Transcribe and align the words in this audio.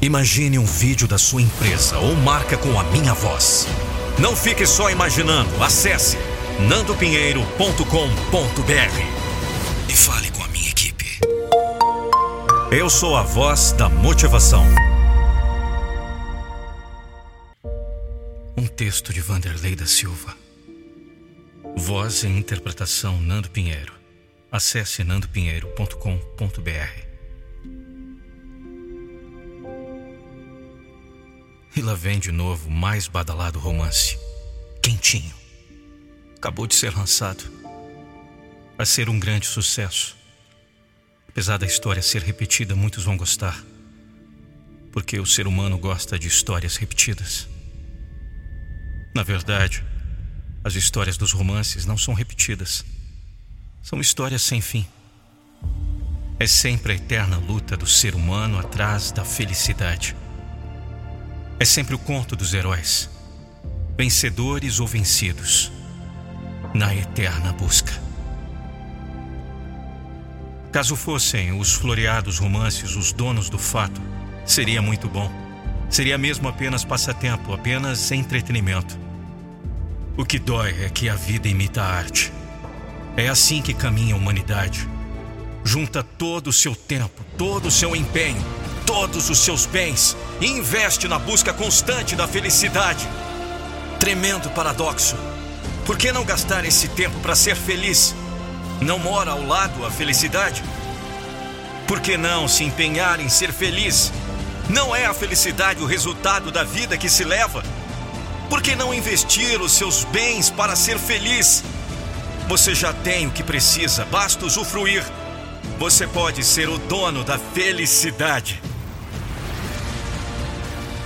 Imagine 0.00 0.60
um 0.60 0.64
vídeo 0.64 1.08
da 1.08 1.18
sua 1.18 1.42
empresa 1.42 1.98
ou 1.98 2.14
marca 2.14 2.56
com 2.56 2.78
a 2.78 2.84
minha 2.84 3.12
voz. 3.12 3.66
Não 4.18 4.36
fique 4.36 4.64
só 4.64 4.90
imaginando. 4.90 5.50
Acesse 5.62 6.16
nandopinheiro.com.br 6.68 7.82
e 9.88 9.92
fale 9.92 10.30
com 10.30 10.44
a 10.44 10.48
minha 10.48 10.70
equipe. 10.70 11.18
Eu 12.70 12.88
sou 12.88 13.16
a 13.16 13.22
voz 13.22 13.72
da 13.72 13.88
motivação. 13.88 14.64
Um 18.56 18.68
texto 18.68 19.12
de 19.12 19.20
Vanderlei 19.20 19.74
da 19.74 19.86
Silva. 19.86 20.36
Voz 21.76 22.22
e 22.22 22.28
interpretação 22.28 23.20
Nando 23.20 23.50
Pinheiro. 23.50 23.94
Acesse 24.52 25.02
nandopinheiro.com.br. 25.02 27.07
E 31.76 31.80
lá 31.80 31.94
vem 31.94 32.18
de 32.18 32.32
novo 32.32 32.70
mais 32.70 33.06
badalado 33.06 33.58
romance. 33.58 34.18
Quentinho. 34.82 35.34
Acabou 36.36 36.66
de 36.66 36.74
ser 36.74 36.96
lançado. 36.96 37.44
Vai 38.76 38.86
ser 38.86 39.08
um 39.08 39.18
grande 39.18 39.46
sucesso. 39.46 40.16
Apesar 41.28 41.56
da 41.58 41.66
história 41.66 42.02
ser 42.02 42.22
repetida, 42.22 42.74
muitos 42.74 43.04
vão 43.04 43.16
gostar. 43.16 43.62
Porque 44.92 45.20
o 45.20 45.26
ser 45.26 45.46
humano 45.46 45.78
gosta 45.78 46.18
de 46.18 46.26
histórias 46.26 46.76
repetidas. 46.76 47.48
Na 49.14 49.22
verdade, 49.22 49.84
as 50.64 50.74
histórias 50.74 51.16
dos 51.16 51.32
romances 51.32 51.86
não 51.86 51.96
são 51.98 52.14
repetidas. 52.14 52.84
São 53.82 54.00
histórias 54.00 54.42
sem 54.42 54.60
fim. 54.60 54.86
É 56.38 56.46
sempre 56.46 56.92
a 56.92 56.96
eterna 56.96 57.36
luta 57.36 57.76
do 57.76 57.86
ser 57.86 58.14
humano 58.14 58.58
atrás 58.58 59.10
da 59.10 59.24
felicidade. 59.24 60.14
É 61.60 61.64
sempre 61.64 61.92
o 61.92 61.98
conto 61.98 62.36
dos 62.36 62.54
heróis, 62.54 63.10
vencedores 63.96 64.78
ou 64.78 64.86
vencidos, 64.86 65.72
na 66.72 66.94
eterna 66.94 67.52
busca. 67.52 67.92
Caso 70.70 70.94
fossem 70.94 71.50
os 71.58 71.74
floreados 71.74 72.38
romances 72.38 72.94
os 72.94 73.12
donos 73.12 73.50
do 73.50 73.58
fato, 73.58 74.00
seria 74.46 74.80
muito 74.80 75.08
bom. 75.08 75.28
Seria 75.90 76.16
mesmo 76.16 76.46
apenas 76.46 76.84
passatempo, 76.84 77.52
apenas 77.52 78.12
entretenimento. 78.12 78.96
O 80.16 80.24
que 80.24 80.38
dói 80.38 80.84
é 80.84 80.88
que 80.88 81.08
a 81.08 81.16
vida 81.16 81.48
imita 81.48 81.82
a 81.82 81.92
arte. 81.92 82.32
É 83.16 83.28
assim 83.28 83.60
que 83.62 83.74
caminha 83.74 84.14
a 84.14 84.18
humanidade. 84.18 84.88
Junta 85.64 86.04
todo 86.04 86.48
o 86.48 86.52
seu 86.52 86.76
tempo, 86.76 87.24
todo 87.36 87.66
o 87.66 87.70
seu 87.70 87.96
empenho 87.96 88.44
todos 88.88 89.28
os 89.28 89.40
seus 89.40 89.66
bens 89.66 90.16
e 90.40 90.46
investe 90.46 91.06
na 91.08 91.18
busca 91.18 91.52
constante 91.52 92.16
da 92.16 92.26
felicidade. 92.26 93.06
Tremendo 94.00 94.48
paradoxo. 94.48 95.14
Por 95.84 95.98
que 95.98 96.10
não 96.10 96.24
gastar 96.24 96.64
esse 96.64 96.88
tempo 96.88 97.20
para 97.20 97.36
ser 97.36 97.54
feliz? 97.54 98.14
Não 98.80 98.98
mora 98.98 99.32
ao 99.32 99.46
lado 99.46 99.84
a 99.84 99.90
felicidade? 99.90 100.64
Por 101.86 102.00
que 102.00 102.16
não 102.16 102.48
se 102.48 102.64
empenhar 102.64 103.20
em 103.20 103.28
ser 103.28 103.52
feliz? 103.52 104.10
Não 104.70 104.96
é 104.96 105.04
a 105.04 105.12
felicidade 105.12 105.82
o 105.82 105.86
resultado 105.86 106.50
da 106.50 106.64
vida 106.64 106.96
que 106.96 107.10
se 107.10 107.24
leva? 107.24 107.62
Por 108.48 108.62
que 108.62 108.74
não 108.74 108.94
investir 108.94 109.60
os 109.60 109.72
seus 109.72 110.04
bens 110.04 110.48
para 110.48 110.74
ser 110.74 110.98
feliz? 110.98 111.62
Você 112.48 112.74
já 112.74 112.94
tem 112.94 113.26
o 113.26 113.30
que 113.30 113.42
precisa, 113.42 114.06
basta 114.06 114.46
usufruir. 114.46 115.04
Você 115.78 116.06
pode 116.06 116.42
ser 116.42 116.70
o 116.70 116.78
dono 116.78 117.22
da 117.22 117.36
felicidade. 117.36 118.62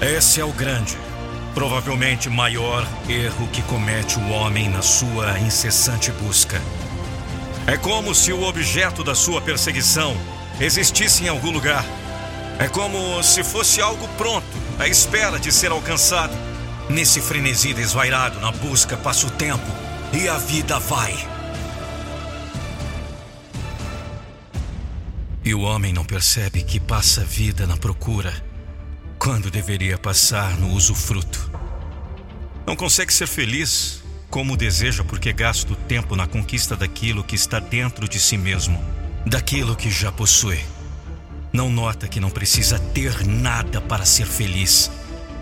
Esse 0.00 0.40
é 0.40 0.44
o 0.44 0.52
grande, 0.52 0.96
provavelmente 1.54 2.30
maior 2.30 2.86
erro 3.08 3.48
que 3.48 3.60
comete 3.62 4.16
o 4.16 4.28
homem 4.28 4.68
na 4.68 4.80
sua 4.80 5.40
incessante 5.40 6.12
busca. 6.12 6.62
É 7.66 7.76
como 7.76 8.14
se 8.14 8.32
o 8.32 8.44
objeto 8.44 9.02
da 9.02 9.12
sua 9.12 9.40
perseguição 9.40 10.16
existisse 10.60 11.24
em 11.24 11.28
algum 11.28 11.50
lugar. 11.50 11.84
É 12.60 12.68
como 12.68 13.20
se 13.24 13.42
fosse 13.42 13.80
algo 13.80 14.06
pronto, 14.16 14.46
à 14.78 14.86
espera 14.86 15.36
de 15.36 15.50
ser 15.50 15.72
alcançado. 15.72 16.32
Nesse 16.88 17.20
frenesi 17.20 17.74
desvairado 17.74 18.38
na 18.38 18.52
busca 18.52 18.96
passa 18.96 19.26
o 19.26 19.30
tempo 19.32 19.66
e 20.12 20.28
a 20.28 20.38
vida 20.38 20.78
vai. 20.78 21.12
E 25.44 25.52
o 25.52 25.62
homem 25.62 25.92
não 25.92 26.04
percebe 26.04 26.62
que 26.62 26.78
passa 26.78 27.22
a 27.22 27.24
vida 27.24 27.66
na 27.66 27.76
procura 27.76 28.47
quando 29.18 29.50
deveria 29.50 29.98
passar 29.98 30.56
no 30.58 30.72
usufruto. 30.72 31.50
Não 32.66 32.76
consegue 32.76 33.12
ser 33.12 33.26
feliz 33.26 34.02
como 34.30 34.56
deseja 34.56 35.02
porque 35.02 35.32
gasta 35.32 35.72
o 35.72 35.76
tempo 35.76 36.14
na 36.14 36.26
conquista 36.26 36.76
daquilo 36.76 37.24
que 37.24 37.34
está 37.34 37.58
dentro 37.58 38.08
de 38.08 38.20
si 38.20 38.36
mesmo, 38.36 38.82
daquilo 39.26 39.74
que 39.74 39.90
já 39.90 40.12
possui. 40.12 40.60
Não 41.52 41.68
nota 41.68 42.06
que 42.06 42.20
não 42.20 42.30
precisa 42.30 42.78
ter 42.78 43.26
nada 43.26 43.80
para 43.80 44.04
ser 44.04 44.26
feliz. 44.26 44.90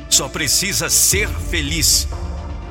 Só 0.09 0.28
precisa 0.28 0.88
ser 0.88 1.28
feliz. 1.28 2.09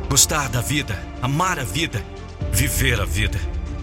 Gostar 0.10 0.50
da 0.50 0.62
vida, 0.62 0.98
amar 1.22 1.60
a 1.60 1.64
vida, 1.64 2.04
viver 2.52 3.00
a 3.00 3.06
vida. 3.06 3.40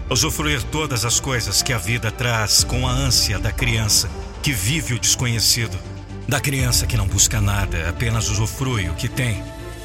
Usufruir 0.09 0.61
todas 0.63 1.05
as 1.05 1.19
coisas 1.19 1.61
que 1.61 1.71
a 1.71 1.77
vida 1.77 2.11
traz 2.11 2.63
com 2.63 2.87
a 2.87 2.91
ânsia 2.91 3.39
da 3.39 3.51
criança 3.51 4.09
que 4.41 4.51
vive 4.51 4.95
o 4.95 4.99
desconhecido 4.99 5.92
da 6.27 6.39
criança 6.39 6.87
que 6.87 6.97
não 6.97 7.07
busca 7.07 7.41
nada, 7.41 7.89
apenas 7.89 8.29
usufrui 8.29 8.89
o 8.89 8.95
que 8.95 9.07
tem, 9.07 9.43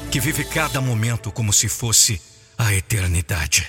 que 0.09 0.19
vive 0.19 0.43
cada 0.43 0.79
momento 0.79 1.31
como 1.31 1.51
se 1.51 1.67
fosse 1.67 2.21
a 2.57 2.73
eternidade. 2.73 3.67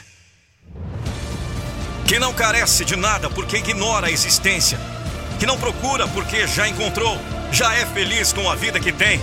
Que 2.07 2.19
não 2.19 2.33
carece 2.33 2.85
de 2.85 2.97
nada 2.97 3.29
porque 3.29 3.59
ignora 3.59 4.07
a 4.07 4.11
existência, 4.11 4.79
que 5.39 5.47
não 5.47 5.59
procura 5.59 6.07
porque 6.09 6.47
já 6.47 6.69
encontrou, 6.69 7.19
já 7.53 7.75
é 7.75 7.85
feliz 7.87 8.33
com 8.33 8.49
a 8.49 8.55
vida 8.55 8.81
que 8.81 8.93
tem. 8.93 9.21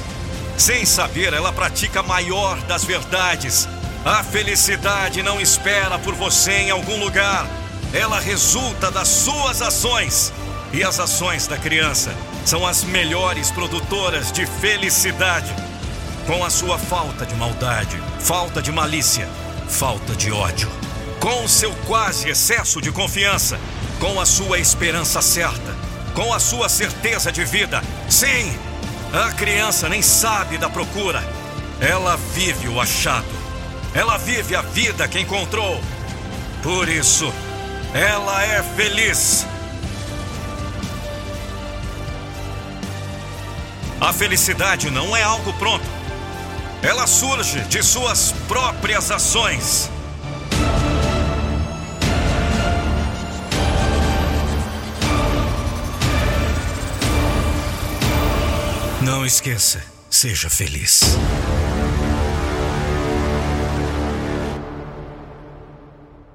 Sem 0.58 0.86
saber, 0.86 1.34
ela 1.34 1.54
pratica 1.54 2.00
a 2.00 2.04
maior 2.04 2.60
das 2.64 2.84
verdades. 2.84 3.68
A 4.04 4.24
felicidade 4.24 5.22
não 5.22 5.40
espera 5.40 6.00
por 6.00 6.16
você 6.16 6.52
em 6.52 6.72
algum 6.72 7.00
lugar, 7.00 7.48
ela 7.94 8.20
resulta 8.20 8.92
das 8.92 9.08
suas 9.08 9.62
ações. 9.62 10.34
E 10.74 10.84
as 10.84 11.00
ações 11.00 11.48
da 11.48 11.58
criança 11.58 12.14
são 12.48 12.66
as 12.66 12.82
melhores 12.86 13.52
produtoras 13.52 14.32
de 14.32 14.46
felicidade. 14.46 15.54
Com 16.26 16.46
a 16.46 16.50
sua 16.50 16.78
falta 16.78 17.26
de 17.26 17.36
maldade, 17.36 18.02
falta 18.22 18.62
de 18.62 18.72
malícia, 18.72 19.28
falta 19.68 20.16
de 20.16 20.32
ódio. 20.32 20.72
Com 21.20 21.44
o 21.44 21.50
seu 21.50 21.74
quase 21.86 22.30
excesso 22.30 22.82
de 22.82 22.90
confiança, 22.90 23.60
com 24.00 24.18
a 24.18 24.26
sua 24.26 24.60
esperança 24.60 25.22
certa, 25.22 25.76
com 26.16 26.34
a 26.34 26.40
sua 26.40 26.70
certeza 26.70 27.34
de 27.34 27.44
vida. 27.44 27.82
Sim, 28.10 28.58
a 29.14 29.30
criança 29.34 29.90
nem 29.90 30.02
sabe 30.02 30.58
da 30.58 30.70
procura. 30.70 31.22
Ela 31.82 32.16
vive 32.34 32.70
o 32.70 32.80
achado. 32.80 33.28
Ela 33.94 34.18
vive 34.18 34.56
a 34.56 34.62
vida 34.62 35.06
que 35.06 35.20
encontrou. 35.20 35.82
Por 36.64 36.88
isso, 36.88 37.30
ela 37.94 38.42
é 38.42 38.64
feliz. 38.64 39.46
A 44.08 44.14
felicidade 44.14 44.90
não 44.90 45.14
é 45.18 45.22
algo 45.22 45.52
pronto. 45.60 45.84
Ela 46.82 47.06
surge 47.06 47.60
de 47.66 47.84
suas 47.84 48.32
próprias 48.48 49.12
ações. 49.12 49.92
Não 59.02 59.26
esqueça, 59.26 59.84
seja 60.10 60.50
feliz. 60.50 61.02